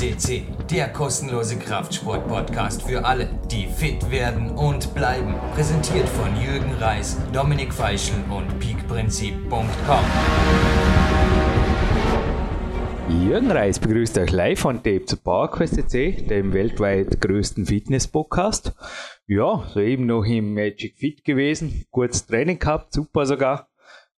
[0.00, 5.34] CC, der kostenlose Kraftsport-Podcast für alle, die fit werden und bleiben.
[5.52, 10.04] Präsentiert von Jürgen Reis, Dominik Feischl und peakprinzip.com.
[13.10, 18.72] Jürgen Reis begrüßt euch live on tape zu PowerQuest CC, dem weltweit größten Fitness-Podcast.
[19.26, 23.69] Ja, soeben noch im Magic Fit gewesen, kurz Training gehabt, super sogar.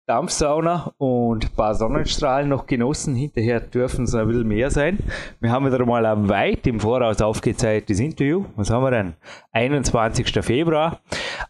[0.05, 3.15] Dampfsauna und ein paar Sonnenstrahlen noch genossen.
[3.15, 4.99] Hinterher dürfen es ein bisschen mehr sein.
[5.39, 8.43] Wir haben wieder mal ein weit im Voraus aufgezeichnetes Interview.
[8.57, 9.13] Was haben wir denn?
[9.53, 10.43] 21.
[10.43, 10.99] Februar.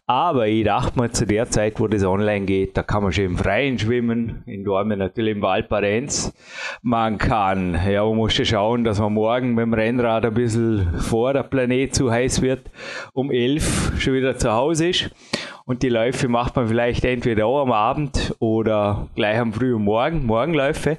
[0.06, 3.24] Aber ich dachte mir, zu der Zeit, wo das online geht, da kann man schon
[3.24, 4.44] im Freien schwimmen.
[4.46, 6.32] In Dormen natürlich im Valparenz.
[6.80, 11.32] Man kann, ja, man muss schauen, dass man morgen mit dem Rennrad ein bisschen vor
[11.32, 12.70] der Planet zu heiß wird,
[13.14, 15.10] um 11 schon wieder zu Hause ist.
[15.66, 20.26] Und die Läufe macht man vielleicht entweder auch am Abend oder gleich am frühen Morgen,
[20.26, 20.98] Morgenläufe.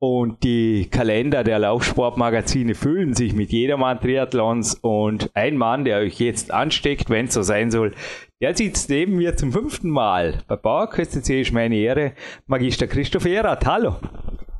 [0.00, 6.18] Und die Kalender der Laufsportmagazine füllen sich mit jedermann Triathlons und ein Mann, der euch
[6.18, 7.94] jetzt ansteckt, wenn es so sein soll,
[8.40, 10.38] der sitzt neben mir zum fünften Mal.
[10.48, 12.12] Bei C ist meine Ehre,
[12.48, 13.64] Magister Christoph Erath.
[13.64, 13.94] Hallo.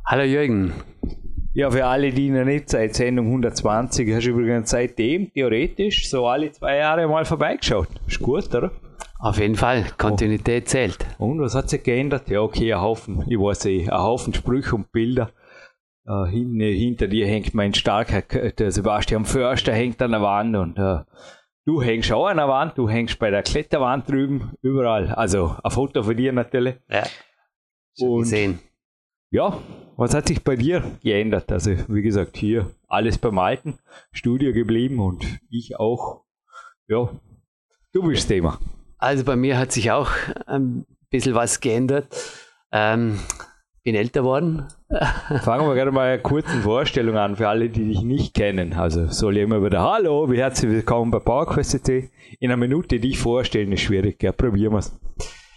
[0.06, 0.74] Hallo Jürgen.
[1.54, 6.28] Ja, für alle, die noch nicht seit Sendung 120, hast du übrigens seitdem theoretisch so
[6.28, 7.88] alle zwei Jahre mal vorbeigeschaut.
[8.06, 8.70] Ist gut, oder?
[9.22, 10.66] Auf jeden Fall, Kontinuität oh.
[10.66, 11.06] zählt.
[11.18, 12.30] Und was hat sich geändert?
[12.30, 15.30] Ja, okay, ein Haufen, ich weiß eh, ein Haufen Sprüche und Bilder.
[16.08, 20.78] Uh, hin, hinter dir hängt mein starker, der Sebastian Förster hängt an der Wand und
[20.78, 21.00] uh,
[21.66, 25.12] du hängst auch an der Wand, du hängst bei der Kletterwand drüben, überall.
[25.14, 26.76] Also ein Foto von dir natürlich.
[26.88, 27.04] Ja.
[27.98, 28.58] Schon gesehen.
[29.30, 29.58] Ja,
[29.96, 31.52] was hat sich bei dir geändert?
[31.52, 33.78] Also, wie gesagt, hier alles beim Alten,
[34.10, 36.24] Studio geblieben und ich auch.
[36.88, 37.10] Ja,
[37.92, 38.58] du bist Thema.
[39.00, 40.10] Also bei mir hat sich auch
[40.46, 42.06] ein bisschen was geändert.
[42.70, 43.18] Ähm,
[43.82, 44.68] bin älter worden.
[45.42, 48.74] Fangen wir gerade mal eine kurze Vorstellung an für alle, die dich nicht kennen.
[48.74, 52.10] Also soll ich immer wieder Hallo, wie herzlich willkommen bei PowerQuest In
[52.42, 54.92] einer Minute dich vorstellen ist schwierig, ja, probieren wir es.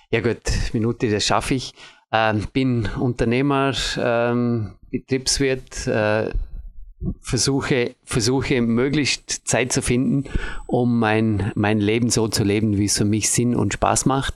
[0.10, 0.42] Ja gut,
[0.72, 1.74] Minute, das schaffe ich.
[2.14, 6.30] Ähm, bin Unternehmer, ähm, Betriebswirt, äh,
[7.22, 10.26] versuche, versuche möglichst Zeit zu finden,
[10.68, 14.36] um mein, mein Leben so zu leben, wie es für mich Sinn und Spaß macht.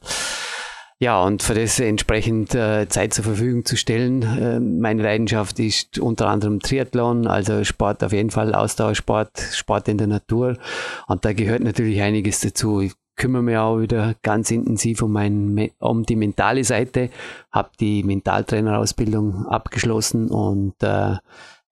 [1.00, 4.24] Ja, und für das entsprechend äh, Zeit zur Verfügung zu stellen.
[4.24, 10.00] Äh, meine Leidenschaft ist unter anderem Triathlon, also Sport auf jeden Fall, Ausdauersport, Sport in
[10.00, 10.58] der Natur.
[11.06, 12.82] Und da gehört natürlich einiges dazu.
[12.82, 17.12] Ich kümmere mich auch wieder ganz intensiv um, mein, um die mentale Seite,
[17.52, 21.18] habe die Mentaltrainerausbildung abgeschlossen und äh,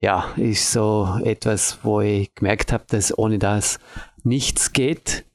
[0.06, 3.80] ja, ist so etwas, wo ich gemerkt habe, dass ohne das
[4.24, 5.26] nichts geht,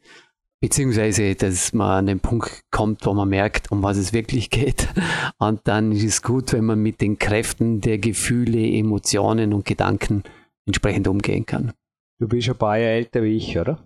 [0.61, 4.87] beziehungsweise dass man an den Punkt kommt, wo man merkt, um was es wirklich geht.
[5.39, 10.23] Und dann ist es gut, wenn man mit den Kräften der Gefühle, Emotionen und Gedanken
[10.67, 11.73] entsprechend umgehen kann.
[12.21, 13.83] Du bist ein paar Jahre älter wie ich, oder?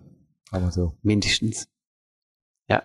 [0.51, 0.93] Aber so.
[1.01, 1.67] Mindestens.
[2.69, 2.83] Ja.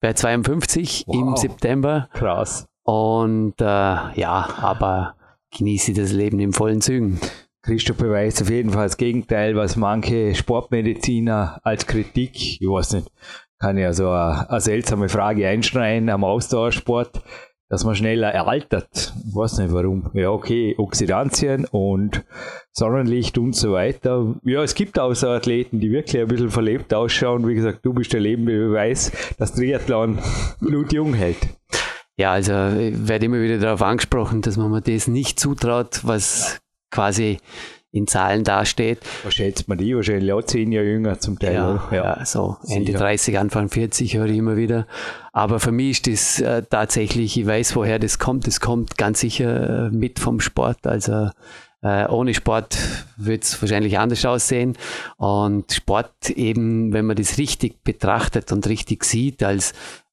[0.00, 1.14] Bei 52 wow.
[1.14, 2.08] im September.
[2.12, 2.66] Krass.
[2.82, 5.14] Und äh, ja, aber
[5.56, 7.20] genieße das Leben in vollen Zügen.
[7.62, 13.10] Christoph beweist auf jeden Fall das Gegenteil, was manche Sportmediziner als Kritik, ich weiß nicht,
[13.58, 17.22] kann ja so eine, eine seltsame Frage einschneiden am Ausdauersport,
[17.68, 19.14] dass man schneller altert.
[19.28, 20.10] Ich weiß nicht warum.
[20.14, 22.24] Ja, okay, Oxidantien und
[22.72, 24.34] Sonnenlicht und so weiter.
[24.42, 27.46] Ja, es gibt auch so Athleten, die wirklich ein bisschen verlebt ausschauen.
[27.46, 30.18] Wie gesagt, du bist der lebende Beweis, dass Triathlon
[30.60, 31.38] blutjung hält.
[32.20, 36.52] Ja, also ich werde immer wieder darauf angesprochen, dass man mir das nicht zutraut, was
[36.52, 36.58] ja.
[36.90, 37.38] quasi
[37.92, 38.98] in Zahlen dasteht.
[39.24, 39.96] Was schätzt man die?
[39.96, 41.54] Wahrscheinlich auch zehn Jahre jünger zum Teil.
[41.54, 42.18] Ja, ja.
[42.18, 44.86] ja so Ende 30, Anfang 40 höre ich immer wieder.
[45.32, 48.46] Aber für mich ist das äh, tatsächlich, ich weiß, woher das kommt.
[48.46, 50.86] Das kommt ganz sicher äh, mit vom Sport.
[50.86, 51.30] Also
[51.82, 52.76] äh, ohne Sport
[53.16, 54.76] wird es wahrscheinlich anders aussehen.
[55.16, 59.72] Und Sport eben, wenn man das richtig betrachtet und richtig sieht, als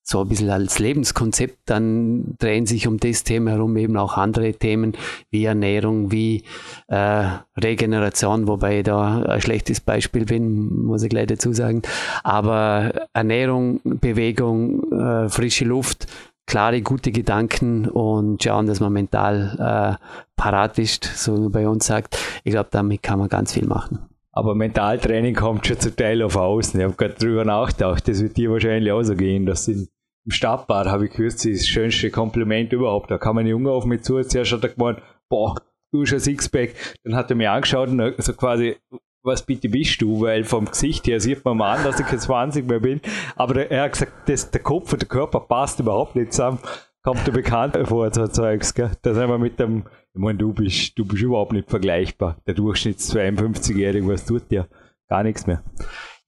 [0.09, 4.53] so ein bisschen als Lebenskonzept, dann drehen sich um das Thema herum eben auch andere
[4.53, 4.93] Themen
[5.31, 6.43] wie Ernährung, wie
[6.87, 7.25] äh,
[7.61, 11.81] Regeneration, wobei ich da ein schlechtes Beispiel bin, muss ich gleich dazu sagen.
[12.23, 16.07] Aber Ernährung, Bewegung, äh, frische Luft,
[16.45, 20.05] klare, gute Gedanken und schauen, dass man mental äh,
[20.37, 22.17] parat ist, so wie man bei uns sagt.
[22.45, 23.99] Ich glaube, damit kann man ganz viel machen.
[24.31, 26.79] Aber Mentaltraining kommt schon zum Teil auf außen.
[26.79, 29.89] Ich habe gerade drüber nachgedacht, das wird dir wahrscheinlich auch so gehen, dass sie
[30.27, 33.09] im Stadtbad habe ich kürzlich das schönste Kompliment überhaupt.
[33.09, 35.55] Da kam ein Junge auf mich zu, zuerst hat er gemeint, boah,
[35.93, 36.75] du bist ein Sixpack.
[37.05, 38.75] Dann hat er mir angeschaut und so quasi,
[39.23, 40.19] was bitte bist du?
[40.19, 42.99] Weil vom Gesicht her sieht man mal an, dass ich kein 20 mehr bin.
[43.37, 46.59] Aber er hat gesagt, das, der Kopf und der Körper passt überhaupt nicht zusammen.
[47.03, 48.91] kommt dir bekannt vor, so Zeugs, gell?
[49.03, 52.35] Da sind wir mit dem, ich meine, du bist, du bist überhaupt nicht vergleichbar.
[52.45, 54.67] Der Durchschnitts 52-Jährige, was tut der?
[55.07, 55.63] Gar nichts mehr.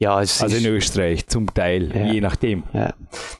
[0.02, 2.14] Ja, also in Österreich zum Teil, ja.
[2.14, 2.64] je nachdem.
[2.74, 2.94] Ja.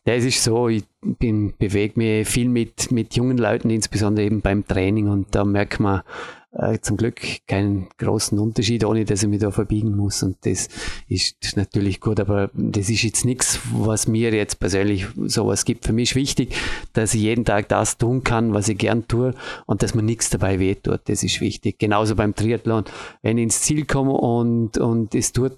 [0.04, 5.08] es ist so, ich bewege mich viel mit, mit jungen Leuten, insbesondere eben beim Training
[5.08, 6.02] und da merkt man,
[6.52, 10.24] äh, zum Glück keinen großen Unterschied, ohne dass ich mich da verbiegen muss.
[10.24, 10.68] Und das
[11.08, 15.86] ist natürlich gut, aber das ist jetzt nichts, was mir jetzt persönlich sowas gibt.
[15.86, 16.56] Für mich ist wichtig,
[16.94, 19.34] dass ich jeden Tag das tun kann, was ich gern tue
[19.66, 21.02] und dass mir nichts dabei wehtut.
[21.06, 21.78] Das ist wichtig.
[21.80, 22.86] Genauso beim Triathlon.
[23.22, 25.58] Wenn ich ins Ziel komme und, und es tut,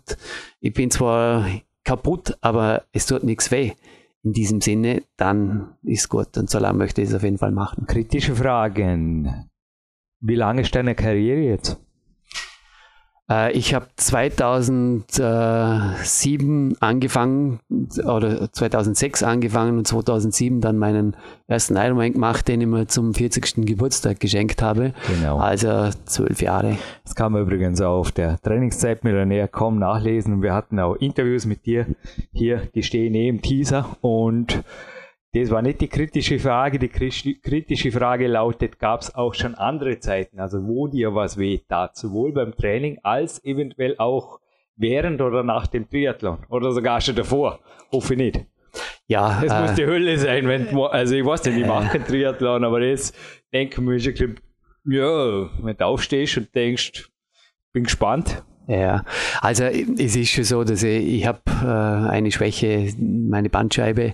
[0.59, 1.47] ich bin zwar
[1.83, 3.71] kaputt, aber es tut nichts weh
[4.23, 6.37] in diesem Sinne, dann ist gut.
[6.37, 7.87] Und so lange möchte ich es auf jeden Fall machen.
[7.87, 9.49] Kritische Fragen.
[10.21, 11.79] Wie lange ist deine Karriere jetzt?
[13.27, 17.59] Äh, ich habe 2007 angefangen
[18.05, 21.15] oder 2006 angefangen und 2007 dann meinen
[21.47, 23.65] ersten Ironman gemacht, den ich mir zum 40.
[23.65, 24.93] Geburtstag geschenkt habe.
[25.07, 25.37] Genau.
[25.37, 26.77] Also zwölf Jahre.
[27.03, 30.43] Das kann man übrigens auch auf der Trainingszeit mit der näher kaum nachlesen.
[30.43, 31.87] Wir hatten auch Interviews mit dir
[32.31, 34.63] hier, die stehen eh im Teaser und
[35.33, 36.77] das war nicht die kritische Frage.
[36.77, 41.59] Die kritische Frage lautet, gab es auch schon andere Zeiten, also wo dir was weh
[41.69, 44.39] tat, sowohl beim Training als eventuell auch
[44.75, 47.59] während oder nach dem Triathlon oder sogar schon davor.
[47.91, 48.45] Hoffe ich nicht.
[49.07, 52.05] Ja, es äh, muss die Hölle sein, wenn, also ich weiß nicht, ich mache keinen
[52.05, 53.15] Triathlon, aber jetzt
[53.53, 54.35] denke ich mir schon,
[54.85, 57.09] ja, wenn du aufstehst und denkst,
[57.73, 59.03] bin gespannt, ja,
[59.41, 64.13] also es ist schon so, dass ich, ich habe äh, eine Schwäche, meine Bandscheibe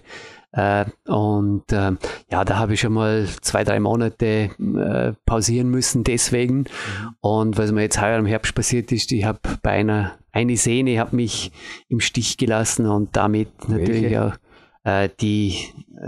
[0.51, 1.91] äh, und äh,
[2.31, 6.59] ja, da habe ich schon mal zwei, drei Monate äh, pausieren müssen deswegen.
[6.59, 7.15] Mhm.
[7.19, 10.99] Und was mir jetzt heuer im Herbst passiert ist, ich habe bei einer eine Sehne
[10.99, 11.51] hat mich
[11.89, 14.35] im Stich gelassen und damit natürlich auch
[14.83, 15.55] äh, die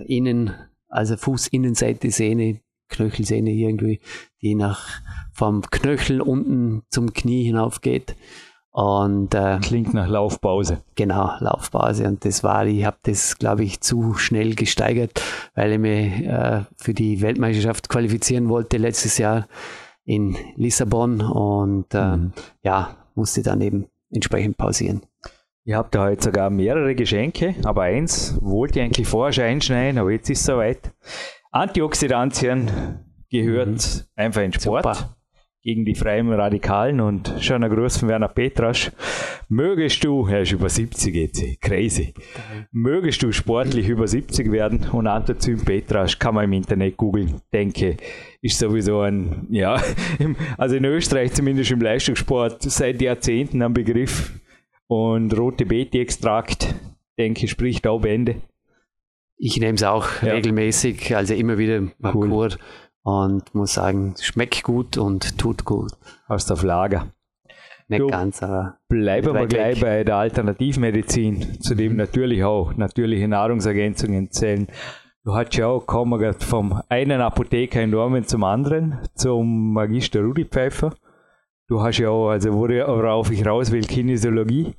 [0.05, 0.53] Innen,
[0.87, 3.99] also Fußinnenseite Sehne, Knöchelsehne irgendwie,
[4.41, 5.01] die nach
[5.33, 8.15] vom Knöchel unten zum Knie hinauf geht.
[8.79, 10.81] Und, äh, Klingt nach Laufpause.
[10.95, 12.07] Genau, Laufpause.
[12.07, 15.21] Und das war, ich habe das, glaube ich, zu schnell gesteigert,
[15.53, 19.49] weil ich mich äh, für die Weltmeisterschaft qualifizieren wollte letztes Jahr
[20.05, 21.19] in Lissabon.
[21.19, 22.31] Und äh, mhm.
[22.63, 25.01] ja, musste dann eben entsprechend pausieren.
[25.65, 29.99] Ihr habt da heute sogar mehrere Geschenke, aber eins wollte ich eigentlich vorher schon einschneiden,
[29.99, 30.93] aber jetzt ist es soweit.
[31.51, 32.71] Antioxidantien
[33.29, 34.01] gehört mhm.
[34.15, 34.85] einfach in Sport.
[34.85, 35.18] Super
[35.61, 38.91] gegen die Freien Radikalen und schon ein Gruß von Werner Petrasch.
[39.49, 42.13] Mögest du, er ist über 70 jetzt, crazy,
[42.71, 47.97] mögest du sportlich über 70 werden und Antozym Petrasch kann man im Internet googeln, denke,
[48.41, 49.81] ist sowieso ein, ja,
[50.57, 54.39] also in Österreich zumindest im Leistungssport seit Jahrzehnten ein Begriff
[54.87, 56.73] und rote Beete-Extrakt,
[57.17, 58.35] denke, spricht auch Bände.
[59.37, 60.33] Ich nehme es auch ja.
[60.33, 61.81] regelmäßig, also immer wieder
[62.13, 62.29] cool.
[62.29, 62.49] Kur
[63.09, 65.91] und muss sagen, schmeckt gut und tut gut.
[66.27, 67.07] Hast auf Lager.
[67.87, 68.77] Nicht du, ganz, aber.
[68.87, 69.81] Bleiben wir gleich weg.
[69.81, 74.67] bei der Alternativmedizin, zu dem natürlich auch natürliche Nahrungsergänzungen zählen.
[75.23, 80.45] Du hast ja auch kommen vom einen Apotheker in Dormen zum anderen, zum Magister Rudi
[80.45, 80.93] Pfeiffer.
[81.67, 84.75] Du hast ja auch, also worauf ich raus will, Kinesiologie.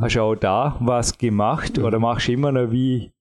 [0.00, 3.13] Hast du auch da was gemacht oder machst du immer noch wie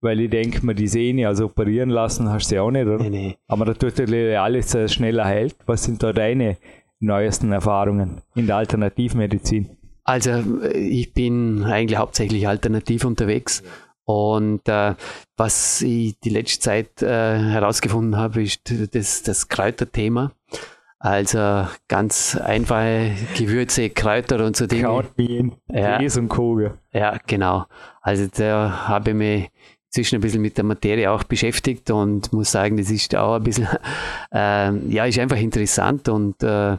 [0.00, 3.02] weil ich denke mir, die Sehne, also operieren lassen hast du sie auch nicht, oder?
[3.02, 3.36] Nee, nee.
[3.48, 5.56] Aber da tut alles schneller heilt.
[5.66, 6.56] Was sind da deine
[7.00, 9.76] neuesten Erfahrungen in der Alternativmedizin?
[10.04, 10.42] Also
[10.74, 13.62] ich bin eigentlich hauptsächlich alternativ unterwegs.
[14.04, 14.94] Und äh,
[15.36, 20.32] was ich die letzte Zeit äh, herausgefunden habe, ist das, das Kräuterthema.
[20.98, 24.84] Also ganz einfache Gewürze, Kräuter und so Dinge.
[24.84, 25.98] Krautbienen, ja.
[25.98, 26.78] und Koge.
[26.92, 27.66] Ja, genau.
[28.00, 29.50] Also da habe ich mich
[29.88, 33.42] inzwischen ein bisschen mit der Materie auch beschäftigt und muss sagen, das ist auch ein
[33.42, 33.68] bisschen,
[34.32, 36.76] äh, ja, ist einfach interessant und äh,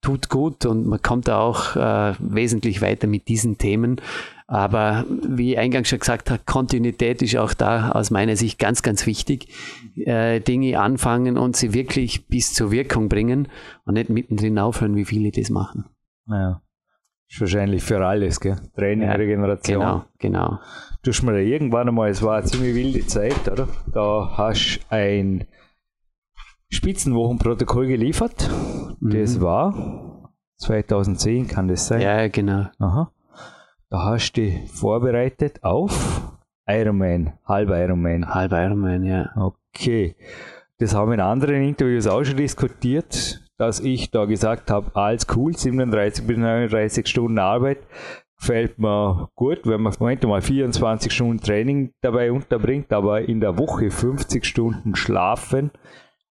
[0.00, 4.00] tut gut und man kommt da auch äh, wesentlich weiter mit diesen Themen.
[4.46, 8.82] Aber wie ich eingangs schon gesagt habe, Kontinuität ist auch da aus meiner Sicht ganz,
[8.82, 9.46] ganz wichtig.
[9.96, 13.46] Äh, Dinge anfangen und sie wirklich bis zur Wirkung bringen
[13.84, 15.84] und nicht mittendrin aufhören, wie viele das machen.
[16.26, 16.60] Naja.
[17.30, 18.56] Ist wahrscheinlich für alles, gell?
[18.74, 19.78] Training, ja, Regeneration.
[19.78, 20.58] Genau, genau.
[21.02, 23.68] Du hast mir irgendwann einmal, es war eine ziemlich wilde Zeit, oder?
[23.92, 25.46] Da hast du ein
[26.70, 28.50] Spitzenwochenprotokoll geliefert.
[29.00, 29.10] Mhm.
[29.10, 32.00] Das war 2010, kann das sein?
[32.00, 32.66] Ja, genau.
[32.78, 33.12] Aha.
[33.90, 36.32] Da hast du dich vorbereitet auf
[36.66, 38.28] Ironman, halb Ironman.
[38.34, 39.30] Halb Ironman, ja.
[39.36, 40.16] Okay.
[40.78, 45.26] Das haben wir in anderen Interviews auch schon diskutiert dass ich da gesagt habe, alles
[45.36, 47.78] cool, 37 bis 39 Stunden Arbeit,
[48.38, 53.58] gefällt mir gut, wenn man Moment mal 24 Stunden Training dabei unterbringt, aber in der
[53.58, 55.70] Woche 50 Stunden schlafen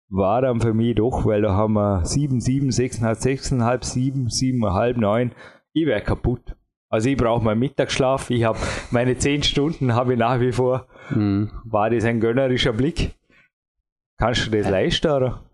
[0.09, 4.99] war dann für mich doch, weil da haben wir 7, 7, 6,5, 6,5, 7, 7,5,
[4.99, 5.33] 9.
[5.75, 6.57] Ich wäre kaputt.
[6.89, 8.31] Also ich brauche meinen Mittagsschlaf.
[8.31, 8.59] Ich habe
[8.91, 10.87] meine 10 Stunden habe ich nach wie vor.
[11.11, 11.51] Mhm.
[11.65, 13.15] War das ein gönnerischer Blick?
[14.17, 15.48] Kannst du das leisten, oder?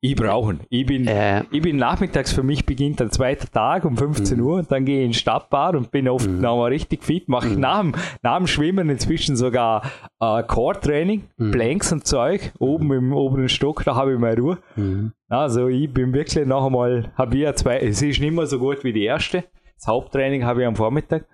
[0.00, 0.60] Ich brauche ihn.
[0.68, 1.42] Ich bin, äh.
[1.50, 4.46] ich bin nachmittags, für mich beginnt ein zweiter Tag um 15 mhm.
[4.46, 6.40] Uhr und dann gehe ich in Stadtbad und bin oft mhm.
[6.40, 7.28] noch mal richtig fit.
[7.28, 7.60] Mache mhm.
[7.60, 9.82] nach, dem, nach dem Schwimmen inzwischen sogar
[10.20, 11.50] äh, Core-Training, mhm.
[11.50, 14.58] Planks und Zeug, oben im oberen Stock, da habe ich meine Ruhe.
[14.76, 15.12] Mhm.
[15.28, 18.60] Also ich bin wirklich noch einmal, habe ich ja zwei, es ist nicht mehr so
[18.60, 19.44] gut wie die erste.
[19.74, 21.26] Das Haupttraining habe ich am Vormittag,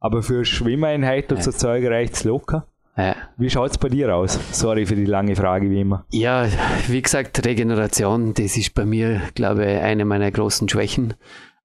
[0.00, 2.66] aber für Schwimmeinheit und so Zeug reicht es locker.
[2.96, 3.14] Ja.
[3.36, 4.38] Wie schaut es bei dir aus?
[4.52, 6.06] Sorry für die lange Frage, wie immer.
[6.10, 6.48] Ja,
[6.88, 11.14] wie gesagt, Regeneration, das ist bei mir, glaube ich, eine meiner großen Schwächen.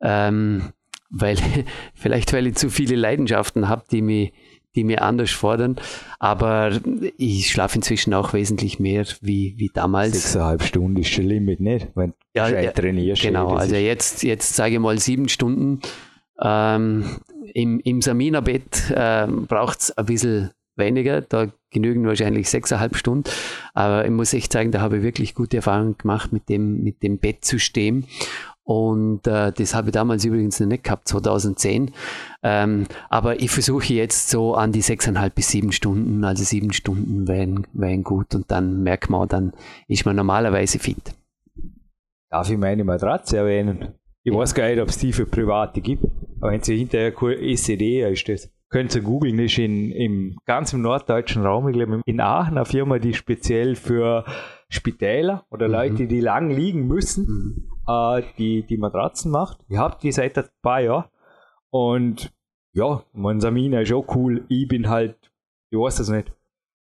[0.01, 0.73] Ähm,
[1.09, 1.37] weil,
[1.93, 4.33] vielleicht weil ich zu viele Leidenschaften habe, die mich,
[4.75, 5.77] die mir anders fordern.
[6.19, 6.71] Aber
[7.17, 10.13] ich schlafe inzwischen auch wesentlich mehr wie, wie damals.
[10.13, 11.89] Sechseinhalb Stunden ist schon Limit, nicht?
[11.95, 13.21] Wenn ja, du ja, trainierst.
[13.21, 15.79] Genau, also jetzt, jetzt sage ich mal sieben Stunden.
[16.41, 17.05] Ähm,
[17.53, 23.29] Im im Samina-Bett ähm, braucht es ein bisschen weniger, da genügen wahrscheinlich sechseinhalb Stunden.
[23.73, 27.01] Aber ich muss echt sagen, da habe ich wirklich gute Erfahrungen gemacht mit dem, mit
[27.01, 28.03] dem Bettsystem.
[28.63, 31.91] Und äh, das habe ich damals übrigens noch nicht gehabt, 2010.
[32.43, 37.27] Ähm, aber ich versuche jetzt so an die sechseinhalb bis sieben Stunden, also sieben Stunden
[37.27, 39.53] wären, wären gut und dann merkt man, dann
[39.87, 41.13] ist man normalerweise fit.
[42.29, 43.95] Darf ich meine Matratze erwähnen?
[44.23, 44.39] Ich ja.
[44.39, 46.05] weiß gar nicht, ob es die für Private gibt,
[46.39, 50.81] aber wenn sie hinterher ECD ist das könnt ihr googeln, ist in, im ganz im
[50.81, 54.25] norddeutschen Raum, ich glaube in Aachen, eine Firma, die speziell für
[54.69, 55.73] Spitäler oder mhm.
[55.73, 57.69] Leute, die lang liegen müssen, mhm.
[57.87, 59.59] äh, die, die Matratzen macht.
[59.67, 61.05] Ich habe die seit ein paar Jahren
[61.69, 62.33] und
[62.73, 64.45] ja, mein Samina ist auch cool.
[64.47, 65.17] Ich bin halt,
[65.69, 66.31] ich weiß das nicht,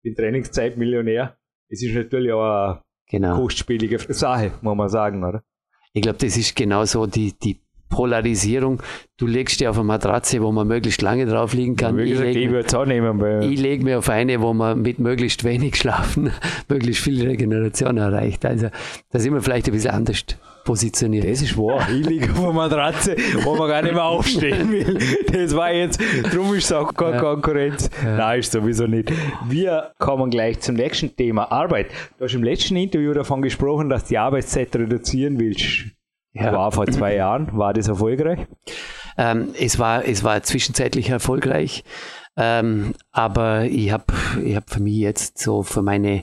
[0.03, 1.39] bin Trainingszeitmillionär.
[1.69, 3.37] Es ist natürlich auch eine genau.
[3.37, 5.45] kostspielige Sache, muss man sagen, oder?
[5.93, 8.83] Ich glaube, das ist genau so die, die Polarisierung.
[9.17, 11.99] Du legst dir auf eine Matratze, wo man möglichst lange drauf liegen kann.
[11.99, 12.51] ich lege
[13.61, 16.31] leg mir auf eine, wo man mit möglichst wenig Schlafen
[16.69, 18.45] möglichst viel Regeneration erreicht.
[18.45, 18.69] Also
[19.11, 20.25] da sind wir vielleicht ein bisschen anders
[20.65, 21.25] positioniert.
[21.25, 21.89] Das ist wahr.
[21.91, 24.99] Ich liege auf einer Matratze, wo man gar nicht mehr aufstehen will.
[25.33, 25.99] Das war jetzt,
[26.31, 27.21] darum ist es auch keine ja.
[27.23, 27.89] Konkurrenz.
[28.05, 28.17] Ja.
[28.19, 29.11] Nein, ist sowieso nicht.
[29.49, 31.87] Wir kommen gleich zum nächsten Thema, Arbeit.
[32.19, 35.98] Du hast im letzten Interview davon gesprochen, dass du die Arbeitszeit reduzieren willst.
[36.39, 36.53] Ja.
[36.53, 37.49] War vor zwei Jahren.
[37.57, 38.47] War das erfolgreich?
[39.17, 41.83] Ähm, es, war, es war zwischenzeitlich erfolgreich,
[42.37, 44.05] ähm, aber ich habe
[44.45, 46.23] ich hab für mich jetzt so für meine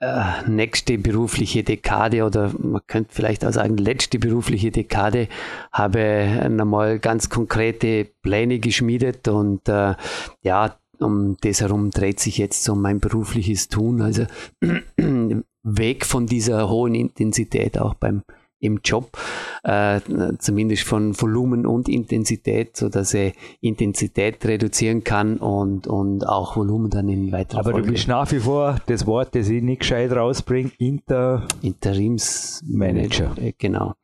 [0.00, 5.28] äh, nächste berufliche Dekade oder man könnte vielleicht auch sagen letzte berufliche Dekade
[5.72, 9.94] habe einmal ganz konkrete Pläne geschmiedet und äh,
[10.42, 14.26] ja, um das herum dreht sich jetzt so mein berufliches Tun, also
[15.62, 18.22] weg von dieser hohen Intensität auch beim
[18.64, 19.16] im Job,
[19.62, 20.00] äh,
[20.38, 26.90] zumindest von Volumen und Intensität, so dass er Intensität reduzieren kann und, und auch Volumen
[26.90, 27.86] dann in weiterer Aber Folge.
[27.86, 33.34] du bist nach wie vor das Wort, das ich nicht gescheit rausbringe, Inter Interimsmanager.
[33.58, 33.94] Genau.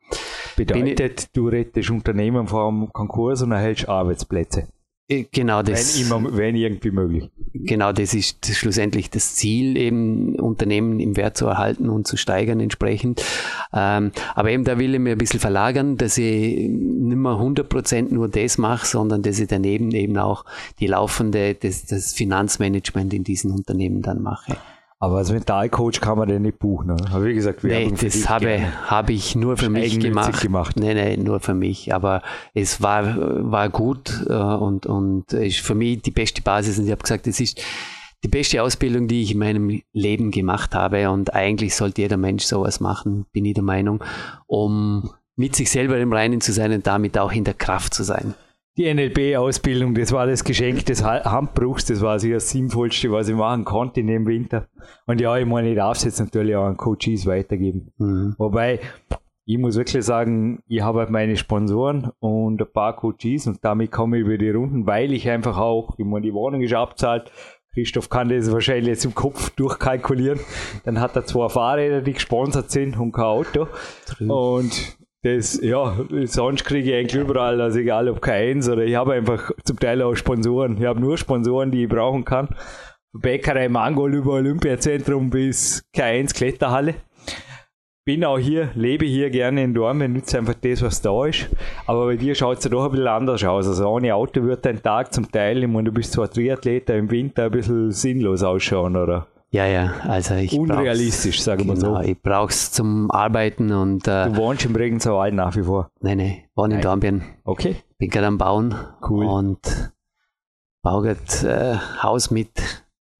[0.55, 4.67] Bedeutet, du rettest Unternehmen vom Konkurs und erhältst Arbeitsplätze.
[5.11, 5.99] Äh, genau das.
[5.99, 7.29] Wenn, immer, wenn irgendwie möglich.
[7.53, 12.61] Genau, das ist schlussendlich das Ziel, eben Unternehmen im Wert zu erhalten und zu steigern
[12.61, 13.21] entsprechend.
[13.73, 18.13] Ähm, aber eben da will ich mir ein bisschen verlagern, dass ich nicht mehr 100%
[18.13, 20.45] nur das mache, sondern dass ich daneben eben auch
[20.79, 24.55] die laufende, das, das Finanzmanagement in diesen Unternehmen dann mache.
[25.03, 26.89] Aber als Mentalcoach kann man den nicht buchen.
[26.89, 26.95] Ne?
[27.11, 30.39] Aber wie gesagt, wir nee, das habe, habe ich nur für mich gemacht.
[30.39, 30.79] gemacht.
[30.79, 31.91] Nee, nee, nur für mich.
[31.91, 32.21] Aber
[32.53, 33.17] es war,
[33.51, 36.77] war gut äh, und, und ist für mich die beste Basis.
[36.77, 37.59] Und ich habe gesagt, es ist
[38.23, 41.09] die beste Ausbildung, die ich in meinem Leben gemacht habe.
[41.09, 44.03] Und eigentlich sollte jeder Mensch sowas machen, bin ich der Meinung,
[44.45, 48.03] um mit sich selber im Reinen zu sein und damit auch in der Kraft zu
[48.03, 48.35] sein
[48.81, 53.35] die NLP-Ausbildung, das war das Geschenk des Handbruchs, das war sicher das Sinnvollste, was ich
[53.35, 54.67] machen konnte in dem Winter.
[55.05, 57.91] Und ja, ich meine, ich darf es jetzt natürlich auch an Coaches weitergeben.
[57.97, 58.35] Mhm.
[58.39, 58.79] Wobei,
[59.45, 63.91] ich muss wirklich sagen, ich habe halt meine Sponsoren und ein paar Coaches und damit
[63.91, 67.31] komme ich über die Runden, weil ich einfach auch, ich meine, die Wohnung ist abzahlt.
[67.73, 70.39] Christoph kann das wahrscheinlich jetzt im Kopf durchkalkulieren.
[70.83, 73.67] Dann hat er zwei Fahrräder, die gesponsert sind und kein Auto.
[74.19, 79.13] Und das, ja, sonst kriege ich eigentlich überall, also egal ob keins oder ich habe
[79.13, 80.77] einfach zum Teil auch Sponsoren.
[80.77, 82.49] Ich habe nur Sponsoren, die ich brauchen kann.
[83.13, 86.95] Bäckerei Mangol über Olympiazentrum bis K1 Kletterhalle.
[88.03, 91.49] bin auch hier, lebe hier gerne in Dormen, nütze einfach das, was da ist.
[91.85, 93.67] Aber bei dir schaut es ja doch ein bisschen anders aus.
[93.67, 97.11] Also ohne Auto wird dein Tag zum Teil, ich meine, du bist zwar Triathlet, im
[97.11, 99.27] Winter ein bisschen sinnlos ausschauen, oder?
[99.53, 100.53] Ja, ja, also ich.
[100.53, 102.01] Unrealistisch, sagen wir genau, so.
[102.01, 104.07] Ich brauch's zum Arbeiten und.
[104.07, 105.91] Äh, du wohnst im Regensau nach wie vor?
[105.99, 107.23] Nein, nein, wohne in Dornbirn.
[107.43, 107.75] Okay.
[107.97, 108.73] Bin gerade am Bauen.
[109.07, 109.25] Cool.
[109.25, 109.91] Und
[110.81, 112.49] baue gerade äh, Haus mit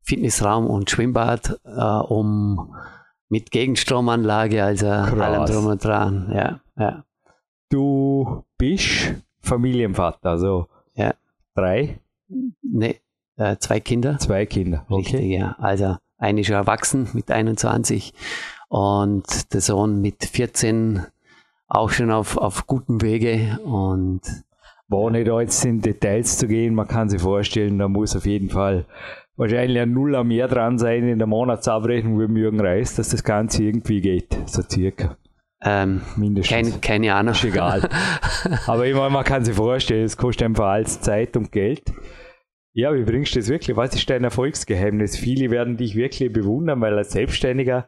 [0.04, 2.76] Fitnessraum und Schwimmbad, äh, um
[3.28, 5.20] mit Gegenstromanlage, also Krass.
[5.20, 6.32] allem drum und dran.
[6.34, 7.04] Ja, ja.
[7.70, 11.14] Du bist Familienvater, also ja.
[11.56, 12.00] drei?
[12.62, 13.02] Nee,
[13.36, 14.18] äh, zwei Kinder.
[14.18, 15.18] Zwei Kinder, okay.
[15.18, 15.56] Richtig, ja.
[15.60, 18.14] Also eine schon erwachsen mit 21
[18.70, 21.06] und der Sohn mit 14
[21.68, 24.22] auch schon auf, auf gutem Wege und
[24.90, 28.50] ohne da jetzt in Details zu gehen, man kann sich vorstellen, da muss auf jeden
[28.50, 28.86] Fall
[29.38, 33.64] wahrscheinlich ein Nuller mehr dran sein in der Monatsabrechnung wie Jürgen Reis, dass das Ganze
[33.64, 35.18] irgendwie geht, so circa.
[35.64, 36.72] Ähm, Mindestens.
[36.72, 37.34] Kein, keine Ahnung.
[37.34, 37.88] Ist egal.
[38.68, 41.84] Aber ich meine, man kann sich vorstellen, es kostet einfach alles Zeit und Geld.
[42.74, 43.76] Ja, wie bringst du das wirklich?
[43.76, 45.18] Was ist dein Erfolgsgeheimnis?
[45.18, 47.88] Viele werden dich wirklich bewundern, weil als Selbstständiger,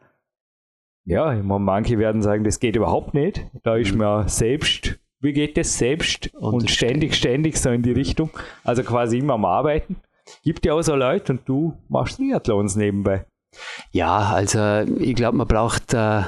[1.06, 3.46] ja, ich meine, manche werden sagen, das geht überhaupt nicht.
[3.62, 3.98] Da ist mhm.
[3.98, 8.30] man selbst, wie geht das selbst und, und ständig, ständig so in die Richtung.
[8.62, 9.96] Also quasi immer am Arbeiten.
[10.42, 13.26] Gibt ja auch so Leute und du machst Triathlons nebenbei.
[13.92, 16.22] Ja, also ich glaube, man braucht äh,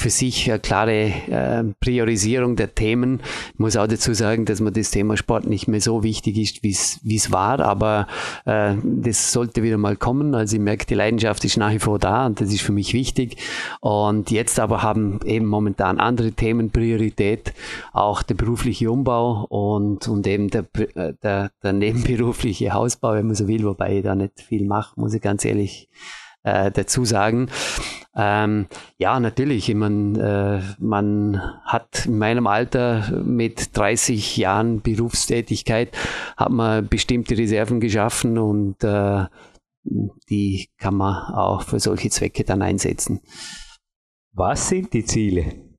[0.00, 3.20] für sich eine klare äh, Priorisierung der Themen.
[3.52, 6.64] Ich muss auch dazu sagen, dass mir das Thema Sport nicht mehr so wichtig ist,
[7.04, 8.06] wie es war, aber
[8.46, 10.34] äh, das sollte wieder mal kommen.
[10.34, 12.94] Also ich merke, die Leidenschaft ist nach wie vor da und das ist für mich
[12.94, 13.36] wichtig.
[13.80, 17.52] Und jetzt aber haben eben momentan andere Themen Priorität,
[17.92, 23.34] auch der berufliche Umbau und, und eben der, äh, der, der nebenberufliche Hausbau, wenn man
[23.34, 25.90] so will, wobei ich da nicht viel mache, muss ich ganz ehrlich
[26.42, 27.48] äh, dazu sagen.
[28.16, 28.66] Ähm,
[28.98, 29.68] ja, natürlich.
[29.68, 35.96] Ich mein, äh, man hat in meinem Alter mit 30 Jahren Berufstätigkeit
[36.36, 39.26] hat man bestimmte Reserven geschaffen und äh,
[40.28, 43.20] die kann man auch für solche Zwecke dann einsetzen.
[44.32, 45.69] Was sind die Ziele?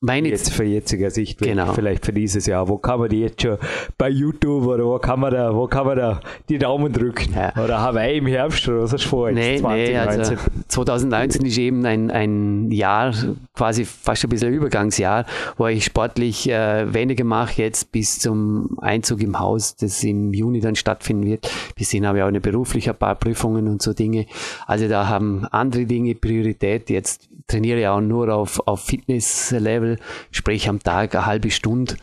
[0.00, 1.72] Meine jetzt für jetziger Sicht, genau.
[1.72, 2.68] vielleicht für dieses Jahr.
[2.68, 3.56] Wo kann man die jetzt schon
[3.96, 7.32] bei YouTube oder wo kann man da, wo kann man da die Daumen drücken?
[7.34, 7.56] Ja.
[7.56, 9.32] Oder Hawaii im Herbst oder was du vor?
[9.32, 9.94] Nee, 2019?
[9.94, 10.36] nee, also
[10.68, 13.14] 2019 ist eben ein, ein Jahr,
[13.54, 15.24] quasi fast ein bisschen ein Übergangsjahr,
[15.56, 20.60] wo ich sportlich äh, weniger mache, jetzt bis zum Einzug im Haus, das im Juni
[20.60, 21.50] dann stattfinden wird.
[21.74, 24.26] Bis dahin habe ich auch eine berufliche ein paar Prüfungen und so Dinge.
[24.66, 26.90] Also da haben andere Dinge Priorität.
[26.90, 29.98] Jetzt trainiere ich auch nur auf, auf Fitness-Level Level,
[30.30, 31.96] sprich am Tag eine halbe Stunde.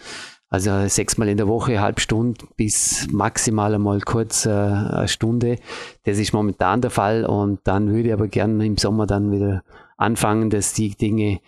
[0.50, 5.58] Also sechsmal in der Woche halbe Stunde bis maximal einmal kurz äh, eine Stunde.
[6.04, 9.64] Das ist momentan der Fall und dann würde ich aber gerne im Sommer dann wieder
[9.98, 11.40] anfangen, dass die Dinge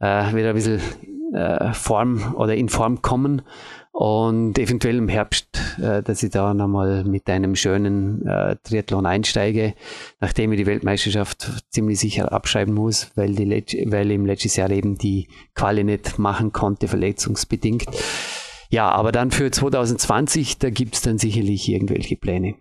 [0.00, 0.80] äh, wieder ein bisschen
[1.32, 3.40] äh, Form oder in Form kommen
[3.92, 9.74] und eventuell im Herbst, äh, dass ich da nochmal mit einem schönen äh, Triathlon einsteige,
[10.18, 13.46] nachdem ich die Weltmeisterschaft ziemlich sicher abschreiben muss, weil, die
[13.90, 17.86] weil ich im letztes Jahr eben die Quali nicht machen konnte, verletzungsbedingt.
[18.70, 22.54] Ja, aber dann für 2020, da gibt es dann sicherlich irgendwelche Pläne.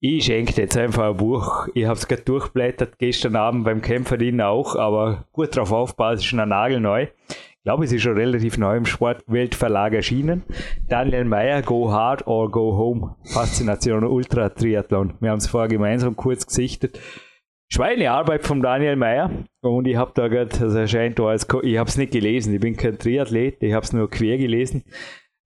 [0.00, 1.66] Ich schenke jetzt einfach ein Buch.
[1.74, 6.24] Ich habe es gerade durchblättert, gestern Abend beim Kämpferdienen auch, aber gut drauf aufpassen, ist
[6.26, 7.08] schon ein Nagel neu
[7.64, 10.42] glaube, es ist schon relativ neu im Sportweltverlag erschienen.
[10.88, 13.16] Daniel Meyer, Go Hard or Go Home.
[13.24, 15.14] Faszination Ultra Triathlon.
[15.20, 16.98] Wir haben es vorher gemeinsam kurz gesichtet.
[17.70, 21.88] Schweinearbeit von Daniel Meyer und ich habe da gerade, das erscheint da als, ich habe
[21.88, 24.84] es nicht gelesen, ich bin kein Triathlet, ich habe es nur quer gelesen.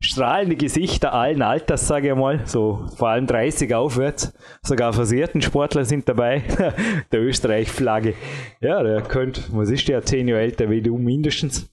[0.04, 4.32] Strahlende Gesichter allen Alters, sage ich mal, so vor allem 30 aufwärts.
[4.62, 6.42] Sogar versierten Sportler sind dabei.
[7.12, 8.14] der Österreich-Flagge.
[8.60, 11.71] Ja, der könnte, was ist der, 10 Jahre älter wie du mindestens.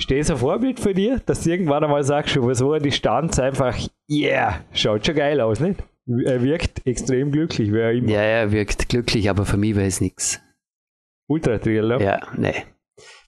[0.00, 3.38] Steht es ein Vorbild für dich, dass du irgendwann einmal sagst, über so eine Distanz
[3.38, 5.84] einfach, yeah, schaut schon geil aus, nicht?
[6.24, 8.08] Er wirkt extrem glücklich, wer immer.
[8.08, 10.40] Ja, er wirkt glücklich, aber für mich wäre es nichts.
[11.28, 12.00] Ultra Triathlon?
[12.00, 12.64] Ja, nee.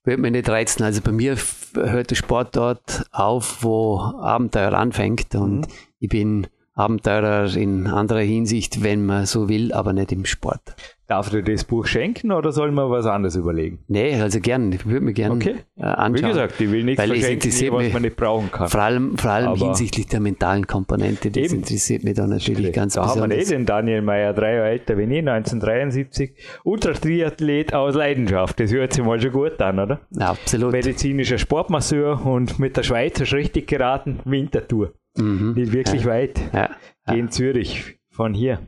[0.03, 0.83] Würde mich nicht reizen.
[0.83, 1.37] Also bei mir
[1.75, 5.73] hört der Sport dort auf, wo Abenteuer anfängt und mhm.
[6.01, 10.75] ich bin Abenteurer in anderer Hinsicht, wenn man so will, aber nicht im Sport.
[11.13, 13.81] Darf dir das Buch schenken oder soll man was anderes überlegen?
[13.87, 14.73] Nee, also gern.
[14.73, 15.57] Ich würde mir gerne okay.
[15.77, 16.15] äh, anschauen.
[16.15, 18.69] Wie gesagt, ich will nichts weil verschenken, was man nicht brauchen kann.
[18.71, 21.31] Vor allem, vor allem hinsichtlich der mentalen Komponente.
[21.31, 21.57] Das eben.
[21.57, 22.73] interessiert mich da natürlich Stimmt.
[22.73, 23.29] ganz da besonders.
[23.29, 26.33] Da haben wir eh den Daniel Meyer, drei Jahre älter wie ich, 1973.
[26.65, 28.59] Ultratriathlet aus Leidenschaft.
[28.59, 30.01] Das hört sich mal schon gut an, oder?
[30.19, 30.73] Ja, absolut.
[30.73, 34.95] Medizinischer Sportmasseur und mit der Schweiz hast richtig geraten, Wintertour.
[35.19, 35.53] Mhm.
[35.57, 36.11] Nicht wirklich ja.
[36.11, 36.41] weit.
[36.55, 36.71] Ja.
[37.07, 38.61] Gehen Zürich von hier.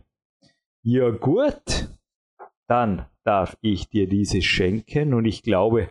[0.83, 1.88] Ja, gut
[2.66, 5.90] dann darf ich dir diese schenken und ich glaube,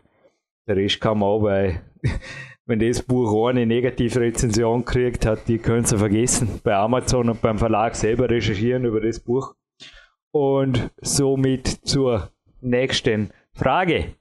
[0.68, 1.82] Der Rest man auch bei,
[2.66, 6.62] wenn das Buch eine negative Rezension kriegt hat, die können sie vergessen.
[6.64, 9.56] Bei Amazon und beim Verlag selber recherchieren über das Buch.
[10.32, 12.32] Und somit zur
[12.62, 14.16] nächsten Frage.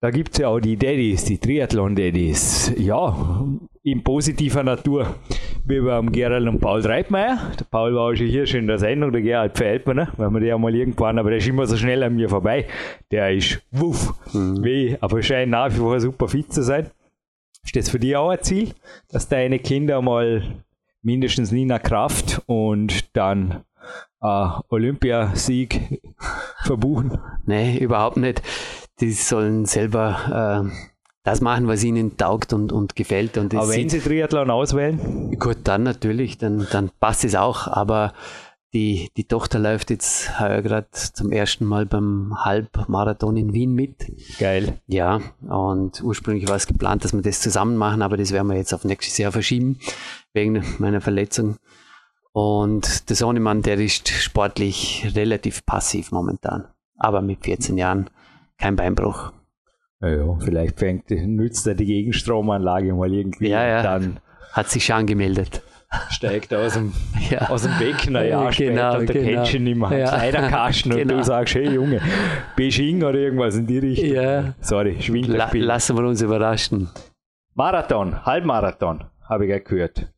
[0.00, 2.74] Da gibt es ja auch die Daddies, die Triathlon-Daddies.
[2.76, 3.44] Ja,
[3.82, 5.16] in positiver Natur.
[5.64, 7.52] Wie beim Gerald und Paul Reitmeier.
[7.58, 10.08] Der Paul war auch schon hier schon in der Sendung, der Gerald fällt mir, ne?
[10.16, 12.66] weil wir den mal irgendwann, aber der ist immer so schnell an mir vorbei.
[13.10, 14.64] Der ist wuff, mhm.
[14.64, 16.90] wie, aber scheint nach wie vor super fit zu sein.
[17.64, 18.72] Ist das für dich auch ein Ziel,
[19.10, 20.42] dass deine Kinder mal
[21.02, 23.64] mindestens Nina Kraft und dann
[24.22, 26.00] äh, Olympiasieg
[26.64, 27.18] verbuchen?
[27.44, 28.42] Nee, überhaupt nicht
[29.00, 30.97] die sollen selber äh,
[31.28, 33.36] das machen, was ihnen taugt und, und gefällt.
[33.36, 35.36] Und aber wenn sie Triathlon auswählen?
[35.38, 37.66] Gut, dann natürlich, dann, dann passt es auch.
[37.66, 38.14] Aber
[38.72, 44.10] die, die Tochter läuft jetzt gerade zum ersten Mal beim Halbmarathon in Wien mit.
[44.38, 44.78] Geil.
[44.86, 48.56] Ja, und ursprünglich war es geplant, dass wir das zusammen machen, aber das werden wir
[48.56, 49.78] jetzt auf nächstes Jahr verschieben,
[50.32, 51.56] wegen meiner Verletzung.
[52.32, 56.68] Und der Sohnemann, der ist sportlich relativ passiv momentan.
[56.96, 58.08] Aber mit 14 Jahren
[58.58, 59.32] kein Beinbruch.
[60.00, 63.48] Ja, ja, vielleicht fängt, nützt er die Gegenstromanlage mal irgendwie.
[63.48, 63.82] Ja, ja.
[63.82, 64.20] Dann
[64.52, 65.62] hat sich schon angemeldet.
[66.10, 66.92] Steigt aus dem,
[67.30, 67.48] ja.
[67.48, 69.48] aus dem Becken ein Jahr genau, später und der genau.
[69.48, 69.98] ihn nicht mehr.
[69.98, 70.08] Ja.
[70.08, 71.02] Kleiderkasten genau.
[71.14, 72.00] und du sagst, hey Junge,
[72.56, 74.12] Beijing oder irgendwas in die Richtung.
[74.12, 74.54] Ja.
[74.60, 75.62] Sorry, Schwindelspiel.
[75.62, 76.90] La lassen wir uns überraschen.
[77.54, 80.12] Marathon, Halbmarathon, habe ich gehört.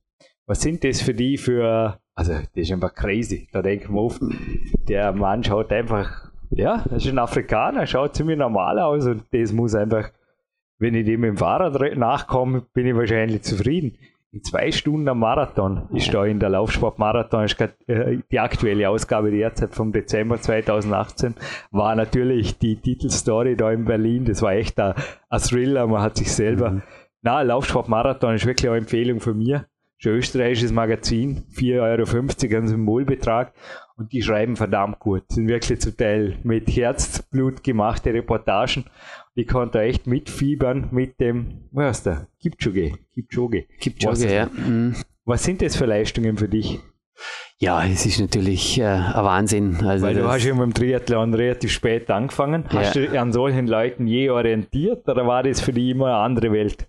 [0.47, 3.49] Was sind das für die für, also das ist einfach crazy.
[3.53, 4.21] Da denken wir oft,
[4.89, 9.53] der Mann schaut einfach ja, das ist ein Afrikaner, schaut ziemlich normal aus und das
[9.53, 10.11] muss einfach,
[10.79, 13.97] wenn ich dem mit dem Fahrrad nachkomme, bin ich wahrscheinlich zufrieden.
[14.33, 18.89] In zwei Stunden am Marathon ist da in der Laufsportmarathon, ist grad, äh, die aktuelle
[18.89, 21.35] Ausgabe derzeit vom Dezember 2018,
[21.73, 24.27] war natürlich die Titelstory da in Berlin.
[24.27, 24.95] Das war echt ein,
[25.29, 26.71] ein Thriller, man hat sich selber.
[26.71, 26.83] Mhm.
[27.23, 29.67] Na, Laufsportmarathon ist wirklich eine Empfehlung von mir.
[29.99, 33.53] Ist ein österreichisches Magazin, 4,50 Euro ein Symbolbetrag.
[34.01, 35.25] Und die schreiben verdammt gut.
[35.29, 38.87] Sind wirklich zum Teil mit Herzblut gemachte Reportagen.
[39.35, 42.27] Ich konnte echt mitfiebern mit dem, was ist der?
[42.41, 42.95] Kipchoge.
[43.13, 43.67] Kipchoge.
[43.79, 44.47] Kipchoge, ja.
[44.47, 44.97] Mhm.
[45.27, 46.81] Was sind das für Leistungen für dich?
[47.59, 49.77] Ja, es ist natürlich äh, ein Wahnsinn.
[49.85, 52.65] Also Weil du hast ja mit dem Triathlon relativ spät angefangen.
[52.71, 53.05] Hast ja.
[53.05, 56.89] du an solchen Leuten je orientiert oder war das für dich immer eine andere Welt?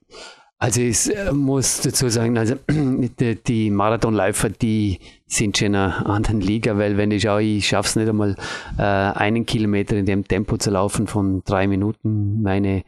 [0.62, 6.40] Also ich äh, muss dazu sagen, also die, Marathonläufer, die sind schon in einer anderen
[6.40, 8.36] Liga, weil wenn ich schaue, ich schaffe es nicht einmal
[8.78, 12.44] äh, einen Kilometer in dem Tempo zu laufen von drei Minuten.
[12.44, 12.84] Meine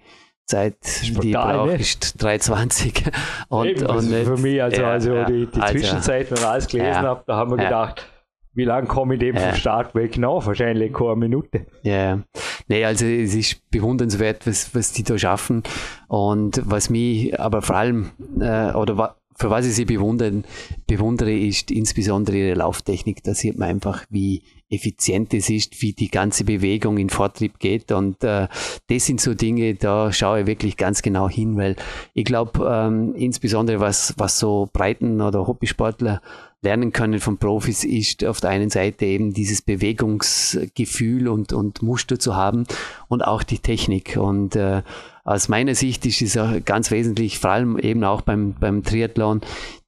[0.46, 1.78] Zeit, die brauche, ne?
[1.78, 3.12] ist 3,20.
[3.50, 6.46] Und, Eben, und für mich, also, ja, also ja, die, die also, Zwischenzeit, wenn ich
[6.46, 8.06] alles gelesen ja, habe, da haben wir gedacht,
[8.54, 10.46] wie lange komme ich dem vom Start weg nach?
[10.46, 11.66] Wahrscheinlich keine Minute.
[11.84, 12.20] Ja,
[12.68, 15.64] nee, also es ist bewundernswert, was, was die da schaffen.
[16.08, 20.44] Und was mich aber vor allem, äh, oder für was ich sie bewundern,
[20.88, 23.24] bewundere, ist insbesondere ihre Lauftechnik.
[23.24, 27.92] Da sieht man einfach, wie effizient es ist, wie die ganze Bewegung in Vortrieb geht.
[27.92, 28.48] Und äh,
[28.88, 31.76] das sind so Dinge, da schaue ich wirklich ganz genau hin, weil
[32.14, 36.22] ich glaube, ähm, insbesondere was, was so Breiten- oder Hobbysportler
[36.64, 42.18] lernen können von Profis, ist auf der einen Seite eben dieses Bewegungsgefühl und, und Muster
[42.18, 42.66] zu haben
[43.08, 44.18] und auch die Technik.
[44.18, 44.82] Und äh,
[45.26, 49.42] aus meiner Sicht ist es auch ganz wesentlich, vor allem eben auch beim, beim Triathlon,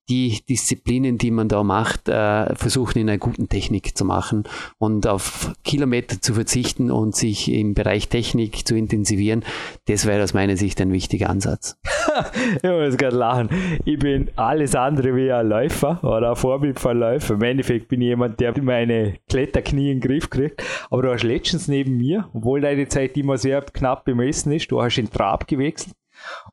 [0.09, 4.43] die Disziplinen, die man da macht, äh, versuchen in einer guten Technik zu machen
[4.77, 9.43] und auf Kilometer zu verzichten und sich im Bereich Technik zu intensivieren,
[9.87, 11.79] das wäre aus meiner Sicht ein wichtiger Ansatz.
[12.55, 13.49] ich muss gerade lachen.
[13.83, 17.33] Ich bin alles andere wie ein Läufer oder ein Vorbild von Läufer.
[17.35, 20.63] Im Endeffekt bin ich jemand, der meine Kletterknie in den Griff kriegt.
[20.89, 24.81] Aber du hast letztens neben mir, obwohl deine Zeit immer sehr knapp bemessen ist, du
[24.81, 25.93] hast den Trab gewechselt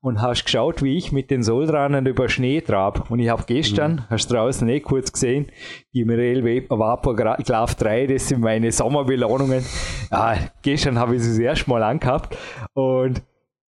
[0.01, 3.11] und hast geschaut, wie ich mit den Soldranen über Schnee trab.
[3.11, 4.05] Und ich habe gestern, mhm.
[4.11, 5.47] hast du draußen eh kurz gesehen,
[5.95, 9.65] die Mirel Vapor Glove 3, das sind meine Sommerbelohnungen.
[10.11, 12.37] Ja, gestern habe ich sie das erste Mal angehabt
[12.75, 13.23] und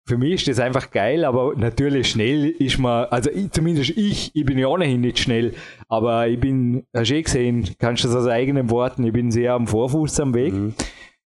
[0.06, 4.36] für mich ist das einfach geil, aber natürlich schnell ist man, also ich, zumindest ich,
[4.36, 5.54] ich bin ja ohnehin nicht schnell,
[5.88, 9.32] aber ich bin, hast du eh gesehen, kannst du das aus eigenen Worten, ich bin
[9.32, 10.54] sehr am Vorfuß am Weg.
[10.54, 10.74] Mhm.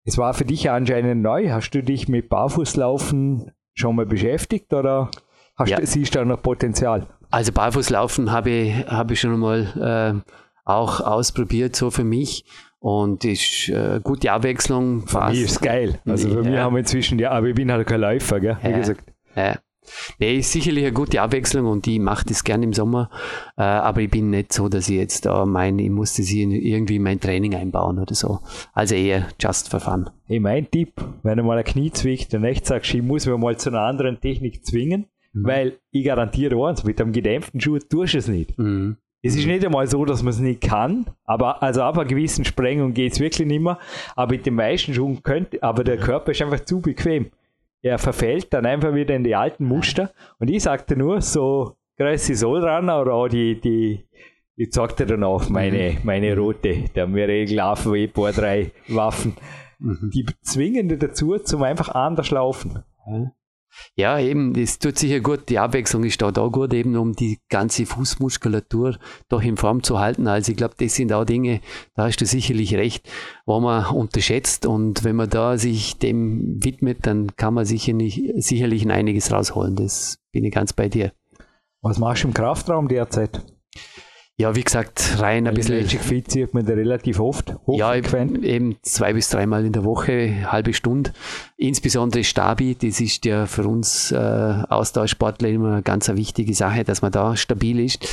[0.04, 1.50] Es war für dich anscheinend neu.
[1.50, 5.10] Hast du dich mit Barfußlaufen schon mal beschäftigt oder
[5.56, 5.78] hast ja.
[5.78, 7.06] du, siehst du da noch Potenzial?
[7.30, 10.32] Also Barfußlaufen habe ich, habe ich schon mal äh,
[10.64, 12.44] auch ausprobiert, so für mich.
[12.78, 15.06] Und ist äh, gute Abwechslung.
[15.06, 15.98] Für mich ist geil.
[16.06, 16.50] Also für ja.
[16.50, 18.58] mich haben wir inzwischen, ja, aber ich bin halt kein Läufer, gell?
[18.62, 18.78] wie ja.
[18.78, 19.12] gesagt.
[19.34, 19.56] Ja.
[20.18, 23.10] Nee, ist sicherlich eine gute Abwechslung und ich mache das gerne im Sommer,
[23.56, 26.96] äh, aber ich bin nicht so, dass ich jetzt da meine, ich muss das irgendwie
[26.96, 28.40] in mein Training einbauen oder so.
[28.72, 30.10] Also eher just for fun.
[30.24, 33.38] Hey, mein Tipp, wenn du mal ein Knie zwickt und echt sagst, ich muss mir
[33.38, 35.46] mal zu einer anderen Technik zwingen, mhm.
[35.46, 38.58] weil ich garantiere eins, mit einem gedämpften Schuh tust du es nicht.
[38.58, 38.96] Mhm.
[39.22, 42.44] Es ist nicht einmal so, dass man es nicht kann, aber also ab einer gewissen
[42.44, 43.78] Sprengung geht es wirklich nicht mehr.
[44.14, 47.30] Aber mit den meisten Schuhen könnte, aber der Körper ist einfach zu bequem
[47.86, 50.10] er verfällt dann einfach wieder in die alten Muster.
[50.38, 54.06] Und ich sagte nur, so Größe Solrunner oder auch die, die,
[54.56, 55.98] ich sagte dann auch meine, mhm.
[56.02, 59.34] meine rote, der mir Regelaffen, ein paar, drei Waffen,
[59.78, 60.10] mhm.
[60.12, 62.84] die zwingen dazu, zum einfach anders laufen.
[63.94, 65.48] Ja, eben, das tut sicher gut.
[65.48, 69.98] Die Abwechslung ist da, da gut, eben um die ganze Fußmuskulatur doch in Form zu
[69.98, 70.26] halten.
[70.26, 71.60] Also ich glaube, das sind auch Dinge,
[71.94, 73.08] da hast du sicherlich recht,
[73.46, 74.66] wo man unterschätzt.
[74.66, 77.94] Und wenn man da sich dem widmet, dann kann man sicher
[78.36, 79.76] sicherlich ein einiges rausholen.
[79.76, 81.12] Das bin ich ganz bei dir.
[81.80, 83.42] Was machst du im Kraftraum derzeit?
[84.38, 85.80] Ja, wie gesagt, rein ein bisschen.
[85.80, 87.56] Magic Fit sieht man da relativ oft.
[87.68, 91.12] Ja, eben zwei bis dreimal in der Woche, halbe Stunde.
[91.56, 96.84] Insbesondere Stabi, das ist ja für uns äh, Austauschsportler immer eine ganz eine wichtige Sache,
[96.84, 98.06] dass man da stabil ist.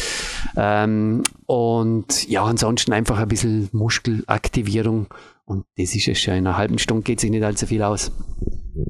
[0.56, 5.08] Ähm, und ja, ansonsten einfach ein bisschen Muskelaktivierung.
[5.44, 6.36] Und das ist es schon.
[6.36, 8.14] In einer halben Stunde geht sich nicht allzu viel aus.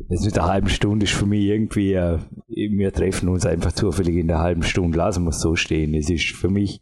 [0.08, 4.18] Das mit der halben Stunde ist für mich irgendwie, äh, wir treffen uns einfach zufällig
[4.18, 5.96] in der halben Stunde, lassen wir es so stehen.
[5.96, 6.80] Es ist für mich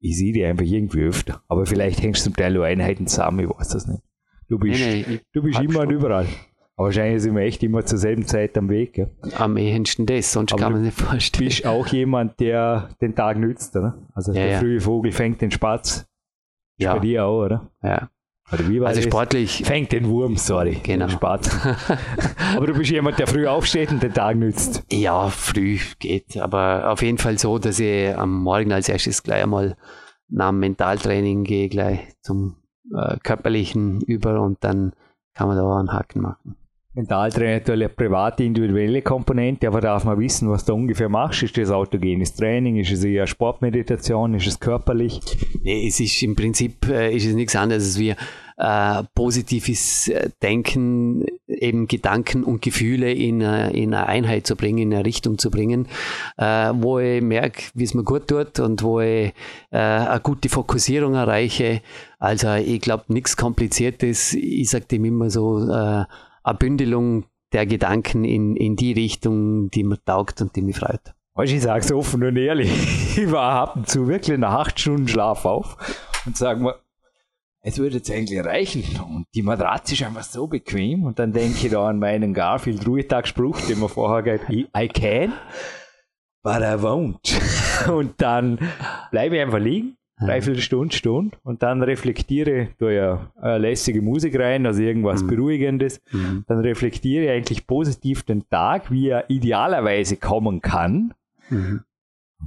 [0.00, 1.42] ich sehe die einfach irgendwie öfter.
[1.48, 4.02] Aber vielleicht hängst du zum Teil nur Einheiten zusammen, ich weiß das nicht.
[4.48, 6.26] Du bist, nee, nee, du bist immer und überall.
[6.76, 8.96] Aber wahrscheinlich sind wir echt immer zur selben Zeit am Weg.
[8.96, 9.06] Ja.
[9.36, 11.44] Am ehesten das, sonst Aber kann man sich nicht vorstellen.
[11.44, 14.08] Du bist auch jemand, der den Tag nützt, oder?
[14.14, 14.58] Also ja, der ja.
[14.58, 16.06] frühe Vogel fängt den Spatz.
[16.78, 16.94] Ja.
[16.94, 17.70] Bei dir auch, oder?
[17.82, 18.10] Ja.
[18.84, 19.62] Also sportlich.
[19.64, 20.80] Fängt den Wurm, sorry.
[20.82, 21.08] Genau.
[21.08, 21.50] Spatz.
[22.56, 24.82] aber du bist jemand, der früh aufsteht und den Tag nützt.
[24.90, 26.36] Ja, früh geht.
[26.36, 29.76] Aber auf jeden Fall so, dass ich am Morgen als erstes gleich einmal
[30.28, 32.56] nach dem Mentaltraining gehe, gleich zum
[32.94, 34.92] äh, körperlichen über und dann
[35.34, 36.56] kann man da einen Haken machen.
[36.92, 41.44] Mentaltraining natürlich eine private, individuelle Komponente, aber darf man wissen, was du ungefähr machst.
[41.44, 42.76] Ist das autogenes Training?
[42.78, 44.34] Ist es eher Sportmeditation?
[44.34, 45.20] Ist es körperlich?
[45.62, 48.16] Nee, es ist im Prinzip äh, ist es nichts anderes als wir
[48.56, 54.78] äh, positives äh, Denken, eben Gedanken und Gefühle in, äh, in eine Einheit zu bringen,
[54.78, 55.86] in eine Richtung zu bringen,
[56.38, 59.32] äh, wo ich merke, wie es mir gut tut und wo ich
[59.70, 61.82] äh, eine gute Fokussierung erreiche.
[62.18, 64.34] Also ich glaube, nichts Kompliziertes.
[64.34, 66.04] Ich sage dem immer so, äh,
[66.42, 71.14] eine Bündelung der Gedanken in, in die Richtung, die mir taugt und die mich freut.
[71.34, 72.70] Weißt, ich sage es offen und ehrlich,
[73.16, 75.76] ich war ab und zu wirklich nach acht Stunden Schlaf auf
[76.26, 76.74] und sage mir,
[77.62, 78.84] es würde jetzt eigentlich reichen.
[79.00, 81.04] Und die Matratze ist einfach so bequem.
[81.04, 85.34] Und dann denke ich da an meinen Garfield Ruhetagspruch, den man vorher gesagt I can,
[86.42, 87.90] but I won't.
[87.92, 88.58] Und dann
[89.10, 94.38] bleibe ich einfach liegen dreiviertel Stunde, Stunde und dann reflektiere, da ja äh, lässige Musik
[94.38, 95.28] rein, also irgendwas mhm.
[95.28, 96.44] Beruhigendes, mhm.
[96.46, 101.14] dann reflektiere ich eigentlich positiv den Tag, wie er idealerweise kommen kann.
[101.48, 101.80] Mhm.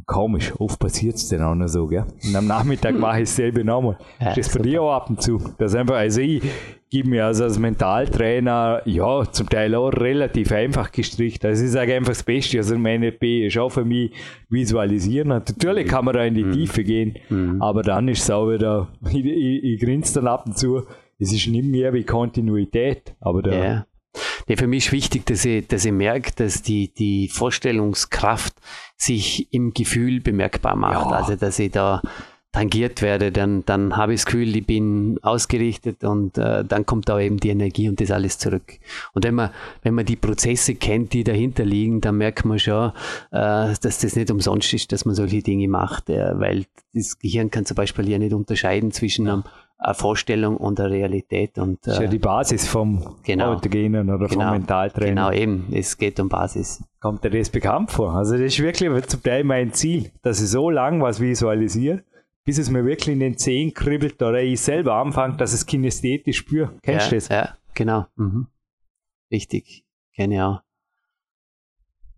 [0.05, 2.05] Komisch, oft passiert es dann auch noch so, gell?
[2.25, 3.97] Und am Nachmittag mache ich dasselbe nochmal.
[4.19, 5.41] Ja, das bei dir auch ab und zu.
[5.57, 6.41] Das einfach, also ich
[6.89, 11.43] gebe mir also als Mentaltrainer, ja, zum Teil auch relativ einfach gestrickt.
[11.45, 14.11] Also ich sage einfach das Beste, also mein EP ist auch für mich
[14.49, 15.29] visualisieren.
[15.29, 16.51] Natürlich kann man da in die mhm.
[16.51, 17.61] Tiefe gehen, mhm.
[17.61, 20.83] aber dann ist es auch wieder, ich, ich, ich grinse dann ab und zu,
[21.17, 23.85] es ist nicht mehr wie Kontinuität, aber da, ja.
[24.47, 28.53] Nee, für mich ist wichtig, dass ich, dass ich merke, dass die, die Vorstellungskraft
[28.97, 31.11] sich im Gefühl bemerkbar macht.
[31.11, 31.17] Ja.
[31.17, 32.01] Also, dass ich da
[32.53, 37.09] tangiert werde, dann, dann habe ich das Gefühl, ich bin ausgerichtet und äh, dann kommt
[37.09, 38.79] da eben die Energie und das alles zurück.
[39.13, 39.49] Und wenn man,
[39.81, 42.91] wenn man die Prozesse kennt, die dahinter liegen, dann merkt man schon,
[43.31, 47.49] äh, dass das nicht umsonst ist, dass man solche Dinge macht, äh, weil das Gehirn
[47.49, 49.43] kann zum Beispiel ja nicht unterscheiden zwischen einem
[49.79, 51.57] eine Vorstellung und eine Realität.
[51.57, 55.15] Und, das ist ja äh, die Basis vom genau, Autogenen oder genau, vom Mentaltraining.
[55.15, 55.67] Genau, eben.
[55.73, 56.83] Es geht um Basis.
[57.01, 58.13] Kommt dir das bekannt vor?
[58.13, 62.03] Also das ist wirklich zum Teil mein Ziel, dass ich so lang was visualisiere,
[62.45, 66.37] bis es mir wirklich in den Zehen kribbelt oder ich selber anfange, dass es kinästhetisch
[66.37, 66.73] spüre.
[66.81, 67.29] Kennst du das?
[67.29, 68.05] Ja, genau.
[68.15, 68.47] Mhm.
[69.31, 69.83] Richtig.
[70.15, 70.61] Kenne ich auch.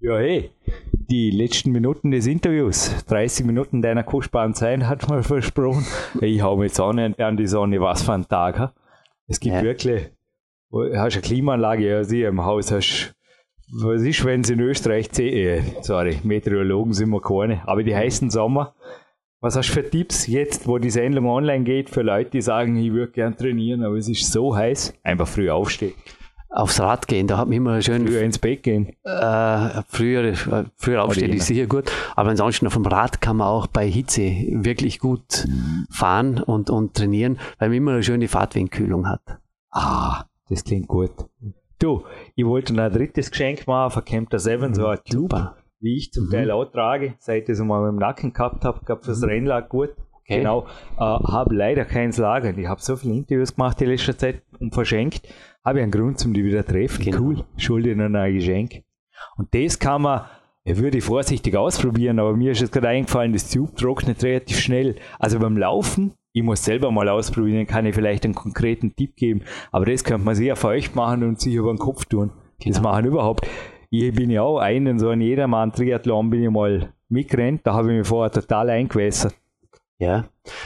[0.01, 0.51] Ja, hey,
[0.91, 5.85] die letzten Minuten des Interviews, 30 Minuten deiner kostbaren Zeit, hat man versprochen.
[6.21, 8.73] Ich hau mir jetzt an, an die Sonne, was für ein Tag.
[9.27, 9.63] Es gibt ja.
[9.63, 10.11] wirklich,
[10.69, 13.15] du hast eine Klimaanlage, ja, sie im Haus hast,
[13.71, 18.29] was ist, wenn sie in Österreich, äh, sorry, Meteorologen sind wir keine, aber die heißen
[18.29, 18.75] Sommer.
[19.41, 22.75] Was hast du für Tipps jetzt, wo die Sendung online geht, für Leute, die sagen,
[22.77, 24.93] ich würde gern trainieren, aber es ist so heiß?
[25.03, 25.93] Einfach früh aufstehen.
[26.49, 27.27] aufs Rad gehen.
[27.27, 28.07] Da hat man immer schön.
[28.07, 28.93] Früher ins Bett gehen.
[29.03, 31.91] Äh, früher, äh, früher aufstehen ist sicher gut.
[32.15, 35.47] Aber ansonsten auf dem Rad kann man auch bei Hitze wirklich gut
[35.91, 39.21] fahren und, und trainieren, weil man immer eine schöne Fahrtwindkühlung hat.
[39.69, 41.11] Ah, das klingt gut.
[41.77, 45.57] Du, ich wollte noch ein drittes Geschenk machen, verkämmt der Seven, so ein Club, Super.
[45.79, 46.31] Wie ich zum mhm.
[46.31, 49.29] Teil auch trage, seit ich das mal mit dem Nacken gehabt habe, gab fürs mhm.
[49.29, 49.89] Rennlager gut.
[50.27, 50.39] Okay.
[50.39, 50.65] Genau,
[50.97, 52.57] äh, habe leider keins Lager.
[52.57, 55.27] Ich habe so viele Interviews gemacht in letzter Zeit und verschenkt.
[55.63, 57.03] Habe ich einen Grund, um die wieder treffen.
[57.03, 57.19] Genau.
[57.19, 58.83] Cool, schulde noch ein Geschenk.
[59.37, 60.21] Und das kann man,
[60.63, 64.95] ich würde vorsichtig ausprobieren, aber mir ist jetzt gerade eingefallen, das Tube trocknet relativ schnell.
[65.19, 69.43] Also beim Laufen, ich muss selber mal ausprobieren, kann ich vielleicht einen konkreten Tipp geben.
[69.71, 72.31] Aber das könnte man sehr feucht machen und sich über den Kopf tun.
[72.59, 72.73] Genau.
[72.73, 73.47] Das machen überhaupt.
[73.89, 77.99] Ich bin ja auch einen, so ein Jedermann-Triathlon bin ich mal mitgerannt, da habe ich
[77.99, 79.35] mich vorher total eingewässert.
[79.97, 80.25] Ja,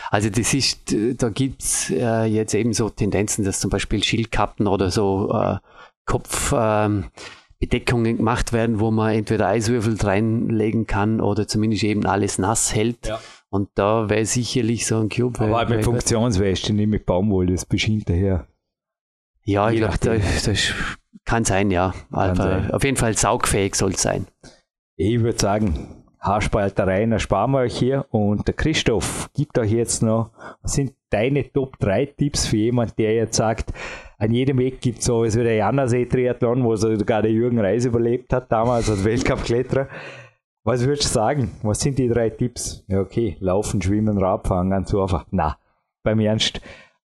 [0.09, 4.65] also das ist, da gibt es äh, jetzt eben so Tendenzen, dass zum Beispiel Schildkappen
[4.65, 5.57] oder so äh,
[6.05, 12.73] Kopfbedeckungen ähm, gemacht werden, wo man entweder Eiswürfel reinlegen kann oder zumindest eben alles nass
[12.73, 13.05] hält.
[13.05, 13.19] Ja.
[13.49, 15.39] Und da wäre sicherlich so ein Cube.
[15.39, 18.47] Aber halt mit Funktionsweste, nicht mit Baumwolle, das beschint daher.
[19.43, 20.73] Ja, ich glaube, das, das,
[21.29, 21.93] kann sein, ja.
[22.11, 22.71] Kann sein.
[22.71, 24.25] Auf jeden Fall saugfähig soll es sein.
[24.95, 28.07] Ich würde sagen, Haarspalterei ersparen wir euch hier.
[28.09, 30.31] Und der Christoph gibt euch jetzt noch,
[30.63, 33.71] was sind deine Top 3 Tipps für jemanden, der jetzt sagt,
[34.17, 37.85] an jedem Weg gibt es so, es wird der Jannersee-Triathlon, wo sogar der Jürgen Reis
[37.85, 39.87] überlebt hat, damals als Weltcup-Kletterer.
[40.63, 41.51] Was würdest du sagen?
[41.61, 42.83] Was sind die drei Tipps?
[42.87, 45.27] Ja, okay, laufen, schwimmen, Radfahren, ganz einfach.
[45.29, 45.57] Na,
[46.03, 46.59] beim Ernst.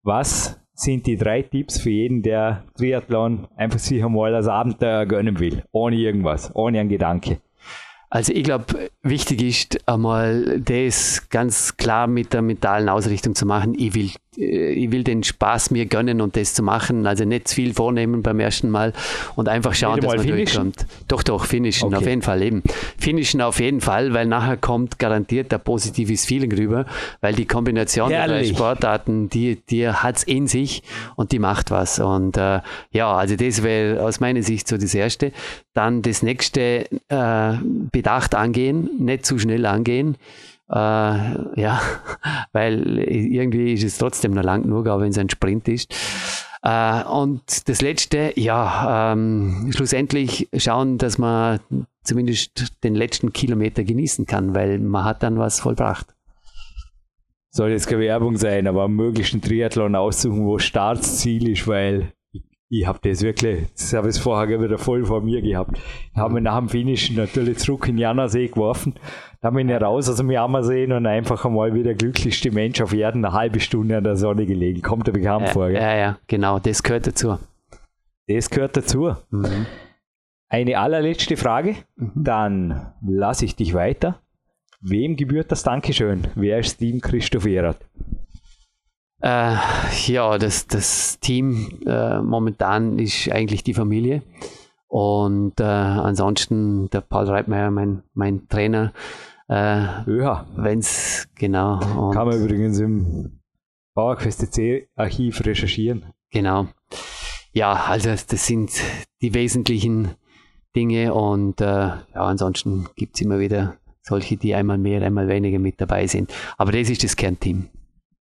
[0.02, 5.38] Was sind die drei Tipps für jeden, der Triathlon einfach sich einmal als Abenteuer gönnen
[5.38, 5.62] will?
[5.72, 7.38] Ohne irgendwas, ohne einen Gedanke.
[8.12, 13.74] Also ich glaube, wichtig ist einmal das ganz klar mit der mentalen Ausrichtung zu machen.
[13.78, 17.06] Ich will ich will den Spaß mir gönnen und das zu machen.
[17.06, 18.92] Also nicht zu viel vornehmen beim ersten Mal
[19.34, 20.72] und einfach schauen, dass man finishen?
[20.72, 20.86] durchkommt.
[21.08, 21.96] Doch, doch, finishen, okay.
[21.96, 22.62] auf jeden Fall eben.
[22.98, 26.86] Finishen auf jeden Fall, weil nachher kommt garantiert der positives Feeling rüber,
[27.20, 28.50] weil die Kombination Herrlich.
[28.50, 30.84] der Sportarten, die, die hat es in sich
[31.16, 31.98] und die macht was.
[31.98, 32.60] Und äh,
[32.92, 35.32] ja, also das wäre aus meiner Sicht so das Erste.
[35.74, 37.52] Dann das nächste, äh,
[37.90, 40.16] bedacht angehen, nicht zu schnell angehen.
[40.70, 41.80] Äh, ja,
[42.52, 45.92] weil irgendwie ist es trotzdem noch lang genug, auch wenn es ein Sprint ist.
[46.62, 51.60] Äh, und das Letzte, ja, ähm, schlussendlich schauen, dass man
[52.04, 56.14] zumindest den letzten Kilometer genießen kann, weil man hat dann was vollbracht.
[57.52, 62.12] Soll jetzt keine Werbung sein, aber am möglichen Triathlon aussuchen, wo Startziel ist, weil
[62.72, 65.76] ich habe das wirklich, das habe ich vorher wieder voll vor mir gehabt.
[66.12, 68.94] Ich habe mich nach dem Finishen natürlich zurück in Jannersee geworfen,
[69.40, 72.92] da bin ich raus aus dem Jammersee und einfach einmal wie der glücklichste Mensch auf
[72.92, 74.82] Erden eine halbe Stunde an der Sonne gelegen.
[74.82, 75.80] Kommt dir bekannt ja, vor, gell?
[75.80, 77.38] Ja, ja, genau, das gehört dazu.
[78.28, 79.16] Das gehört dazu.
[79.30, 79.66] Mhm.
[80.48, 82.12] Eine allerletzte Frage, mhm.
[82.14, 84.20] dann lasse ich dich weiter.
[84.80, 86.28] Wem gebührt das Dankeschön?
[86.36, 87.84] Wer ist Team Christoph Erath?
[89.22, 89.56] Äh,
[90.06, 94.22] ja, das, das Team äh, momentan ist eigentlich die Familie.
[94.88, 98.92] Und äh, ansonsten der Paul Reitmeier, mein, mein Trainer.
[99.48, 99.82] Äh,
[100.18, 100.46] ja.
[100.56, 101.78] Wenn's, genau.
[102.12, 103.40] Kann man übrigens im
[103.94, 106.06] PowerQuest C Archiv recherchieren.
[106.30, 106.68] Genau.
[107.52, 108.70] Ja, also das sind
[109.20, 110.12] die wesentlichen
[110.74, 115.58] Dinge und äh, ja, ansonsten gibt es immer wieder solche, die einmal mehr, einmal weniger
[115.58, 116.32] mit dabei sind.
[116.56, 117.68] Aber das ist das Kernteam.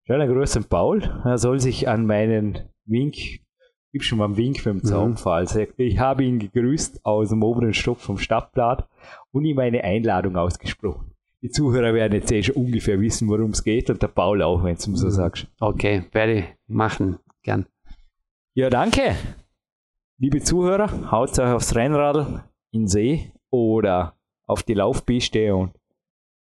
[0.09, 1.03] Schöner Gruß an Paul.
[1.25, 3.17] Er soll sich an meinen Wink,
[3.91, 5.47] gib schon mal einen Wink beim Zaunpfahl.
[5.53, 5.67] Mhm.
[5.79, 8.89] Ich habe ihn gegrüßt aus dem oberen Stock vom Stadtblatt
[9.33, 11.11] und ihm eine Einladung ausgesprochen.
[11.43, 14.63] Die Zuhörer werden jetzt eh schon ungefähr wissen, worum es geht und der Paul auch,
[14.63, 15.11] wenn du so mhm.
[15.11, 15.49] sagst.
[15.59, 17.67] Okay, werde ich machen, gern.
[18.55, 19.17] Ja, danke.
[20.19, 24.15] Liebe Zuhörer, haut euch aufs Rennrad in den See oder
[24.47, 25.73] auf die Laufpiste und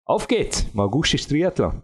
[0.04, 0.68] auf geht's.
[0.74, 1.84] Im August ist Triathlon.